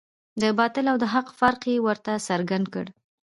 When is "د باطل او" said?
0.41-0.97